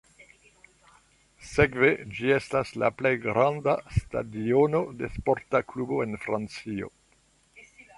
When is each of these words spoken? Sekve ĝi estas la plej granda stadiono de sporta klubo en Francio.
Sekve 1.49 1.91
ĝi 2.15 2.33
estas 2.39 2.73
la 2.85 2.91
plej 3.03 3.13
granda 3.29 3.77
stadiono 4.01 4.85
de 5.03 5.15
sporta 5.21 5.67
klubo 5.71 6.05
en 6.09 6.23
Francio. 6.29 6.95